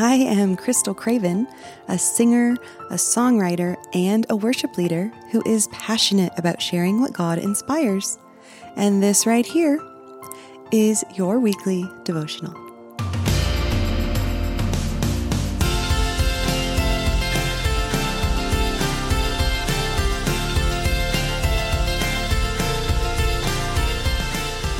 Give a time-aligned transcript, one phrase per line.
[0.00, 1.48] I am Krystal Craven,
[1.88, 2.56] a singer,
[2.88, 8.16] a songwriter, and a worship leader who is passionate about sharing what God inspires.
[8.76, 9.80] And this right here
[10.70, 12.54] is your weekly devotional.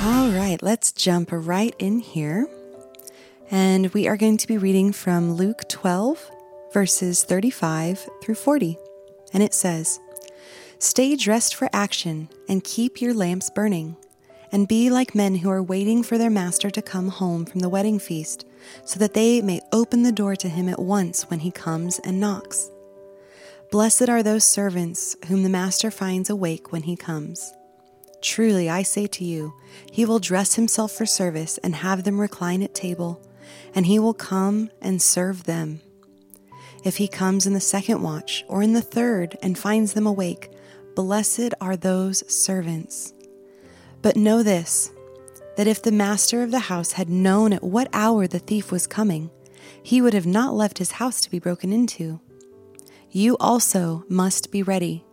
[0.00, 2.46] All right, let's jump right in here.
[3.50, 6.30] And we are going to be reading from Luke 12,
[6.74, 8.76] verses 35 through 40.
[9.32, 10.00] And it says,
[10.78, 13.96] Stay dressed for action and keep your lamps burning,
[14.52, 17.70] and be like men who are waiting for their master to come home from the
[17.70, 18.44] wedding feast,
[18.84, 22.20] so that they may open the door to him at once when he comes and
[22.20, 22.70] knocks.
[23.70, 27.54] Blessed are those servants whom the master finds awake when he comes.
[28.20, 29.54] Truly, I say to you,
[29.90, 33.22] he will dress himself for service and have them recline at table
[33.74, 35.80] and he will come and serve them.
[36.84, 40.50] If he comes in the second watch or in the third and finds them awake,
[40.94, 43.12] blessed are those servants.
[44.02, 44.90] But know this
[45.56, 48.86] that if the master of the house had known at what hour the thief was
[48.86, 49.28] coming,
[49.82, 52.20] he would have not left his house to be broken into.
[53.10, 55.04] You also must be ready,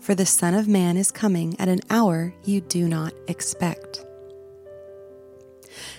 [0.00, 4.04] for the Son of Man is coming at an hour you do not expect.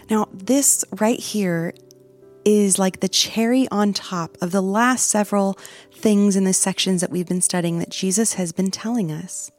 [0.09, 1.73] Now, this right here
[2.45, 5.57] is like the cherry on top of the last several
[5.91, 9.51] things in the sections that we've been studying that Jesus has been telling us.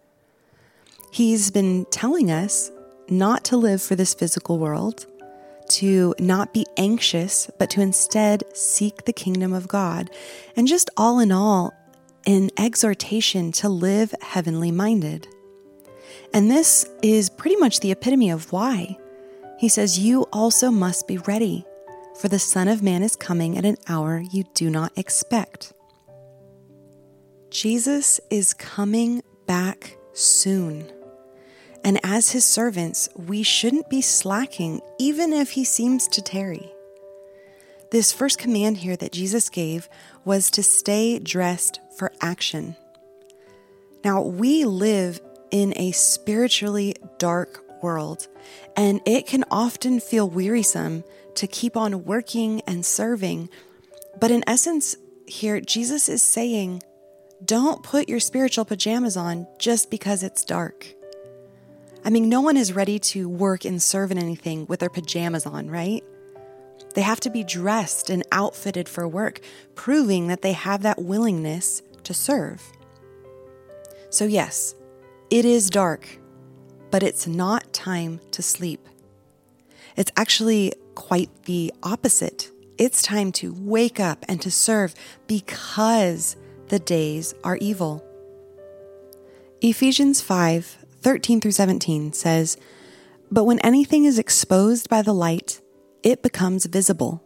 [1.11, 2.71] He's been telling us
[3.09, 5.07] not to live for this physical world,
[5.69, 10.11] to not be anxious, but to instead seek the kingdom of God.
[10.57, 11.73] And just all in all,
[12.27, 15.27] an exhortation to live heavenly minded.
[16.35, 18.99] And this is pretty much the epitome of why.
[19.59, 21.65] He says, You also must be ready
[22.17, 25.75] for the Son of Man is coming at an hour you do not expect.
[27.51, 30.91] Jesus is coming back soon.
[31.85, 36.73] And as his servants, we shouldn't be slacking, even if he seems to tarry.
[37.91, 39.89] This first command here that Jesus gave
[40.25, 42.77] was to stay dressed for action.
[44.05, 48.29] Now, we live in a spiritually dark world,
[48.77, 51.05] and it can often feel wearisome
[51.35, 53.49] to keep on working and serving.
[54.19, 56.83] But in essence, here, Jesus is saying,
[57.45, 60.95] don't put your spiritual pajamas on just because it's dark.
[62.05, 65.45] I mean, no one is ready to work and serve in anything with their pajamas
[65.45, 66.05] on, right?
[66.95, 69.41] They have to be dressed and outfitted for work,
[69.75, 72.63] proving that they have that willingness to serve.
[74.09, 74.75] So, yes,
[75.29, 76.09] it is dark,
[76.97, 78.89] but it's not time to sleep.
[79.97, 82.51] It's actually quite the opposite.
[82.79, 84.95] It's time to wake up and to serve
[85.27, 86.37] because
[86.69, 88.03] the days are evil.
[89.61, 92.57] Ephesians 5 13 through 17 says,
[93.31, 95.61] But when anything is exposed by the light,
[96.03, 97.23] it becomes visible.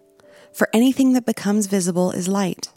[0.53, 2.73] For anything that becomes visible is light.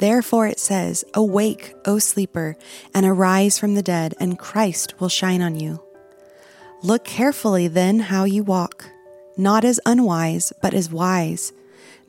[0.00, 2.56] Therefore it says, Awake, O sleeper,
[2.92, 5.80] and arise from the dead, and Christ will shine on you.
[6.82, 8.86] Look carefully then how you walk
[9.36, 11.52] not as unwise, but as wise,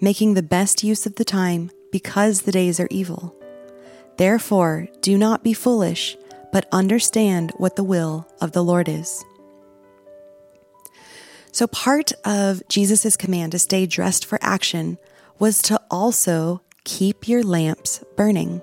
[0.01, 3.35] making the best use of the time, because the days are evil.
[4.17, 6.17] Therefore, do not be foolish,
[6.51, 9.23] but understand what the will of the Lord is.
[11.51, 14.97] So, part of Jesus' command to stay dressed for action
[15.39, 18.61] was to also keep your lamps burning.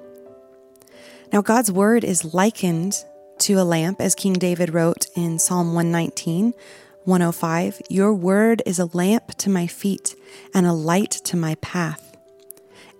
[1.32, 3.04] Now, God's word is likened
[3.40, 6.52] to a lamp, as King David wrote in Psalm 119,
[7.04, 10.14] 105 Your word is a lamp to my feet
[10.54, 12.16] and a light to my path.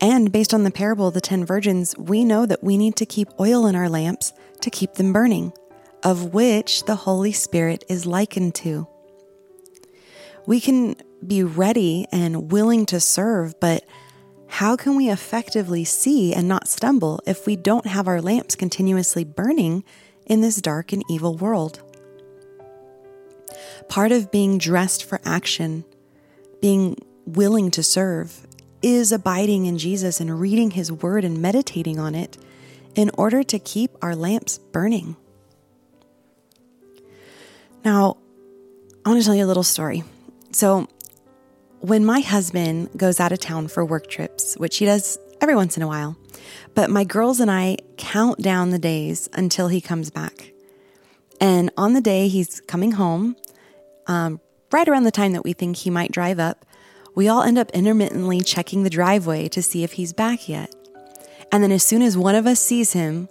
[0.00, 3.06] And based on the parable of the ten virgins, we know that we need to
[3.06, 4.32] keep oil in our lamps
[4.62, 5.52] to keep them burning,
[6.02, 8.88] of which the Holy Spirit is likened to.
[10.46, 10.96] We can
[11.26, 13.84] be ready and willing to serve, but
[14.46, 19.22] how can we effectively see and not stumble if we don't have our lamps continuously
[19.22, 19.84] burning
[20.30, 21.82] in this dark and evil world?
[23.88, 25.84] Part of being dressed for action,
[26.62, 26.96] being
[27.26, 28.46] willing to serve,
[28.80, 32.38] is abiding in Jesus and reading his word and meditating on it
[32.94, 35.16] in order to keep our lamps burning.
[37.84, 38.16] Now,
[39.04, 40.04] I want to tell you a little story.
[40.52, 40.88] So,
[41.80, 45.76] when my husband goes out of town for work trips, which he does every once
[45.76, 46.16] in a while,
[46.74, 50.52] but my girls and I count down the days until he comes back.
[51.40, 53.36] And on the day he's coming home,
[54.06, 54.40] um,
[54.72, 56.66] right around the time that we think he might drive up,
[57.14, 60.74] we all end up intermittently checking the driveway to see if he's back yet.
[61.50, 63.28] And then as soon as one of us sees him,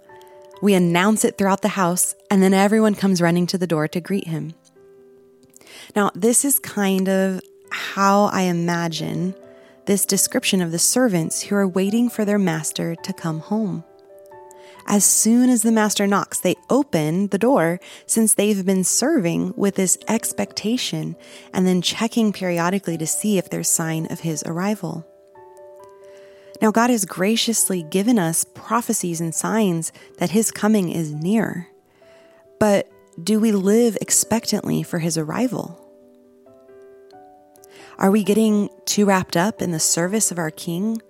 [0.60, 4.00] we announce it throughout the house, and then everyone comes running to the door to
[4.00, 4.52] greet him.
[5.96, 7.40] Now, this is kind of
[7.70, 9.34] how I imagine
[9.90, 13.82] this description of the servants who are waiting for their master to come home.
[14.86, 19.74] As soon as the master knocks, they open the door since they've been serving with
[19.74, 21.16] this expectation
[21.52, 25.04] and then checking periodically to see if there's sign of his arrival.
[26.62, 31.66] Now, God has graciously given us prophecies and signs that his coming is near.
[32.60, 32.88] But
[33.20, 35.79] do we live expectantly for his arrival?
[38.00, 41.02] Are we getting too wrapped up in the service of our King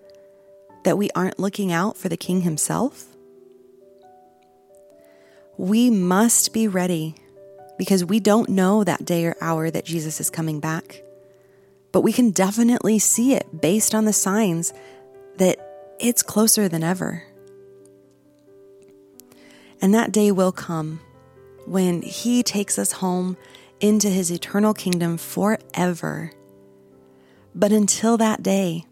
[0.83, 3.07] that we aren't looking out for the King himself?
[5.57, 7.15] We must be ready
[7.79, 11.05] because we don't know that day or hour that Jesus is coming back.
[11.93, 14.75] But we can definitely see it based on the signs
[15.37, 17.23] that it's closer than ever.
[19.81, 20.99] And that day will come
[21.67, 23.37] when He takes us home
[23.79, 26.33] into His eternal kingdom forever
[27.55, 28.85] but until that day,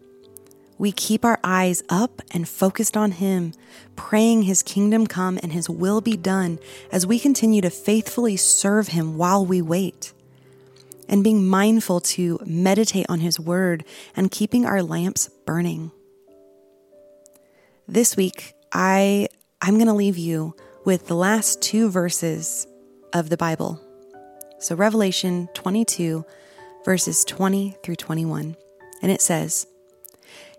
[0.77, 3.53] we keep our eyes up and focused on Him,
[3.95, 6.57] praying His kingdom come and His will be done
[6.91, 10.13] as we continue to faithfully serve Him while we wait.
[11.07, 13.83] And being mindful to meditate on His word
[14.15, 15.91] and keeping our lamps burning.
[17.87, 19.27] This week, I,
[19.61, 20.55] I'm going to leave you
[20.85, 22.67] with the last two verses
[23.11, 23.81] of the Bible.
[24.59, 26.23] So, Revelation 22
[26.85, 28.55] verses 20 through 21.
[29.01, 29.67] And it says,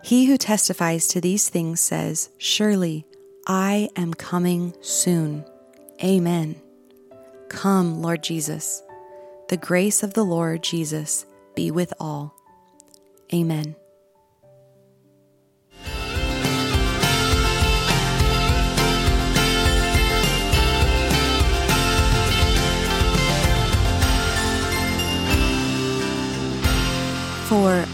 [0.03, 3.05] He who testifies to these things says, Surely
[3.47, 5.45] I am coming soon.
[6.03, 6.55] Amen.
[7.49, 8.81] Come, Lord Jesus.
[9.49, 11.25] The grace of the Lord Jesus
[11.55, 12.33] be with all.
[13.33, 13.75] Amen.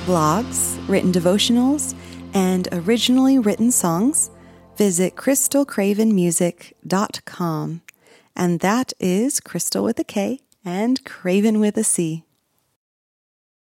[0.08, 1.94] Blogs, written devotionals,
[2.34, 4.32] and originally written songs,
[4.78, 7.82] visit krystalcravenmusic.com.
[8.34, 12.24] And that is Krystal with a K and Craven with a C.